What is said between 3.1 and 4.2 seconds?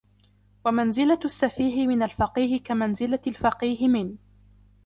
الْفَقِيهِ مِنْ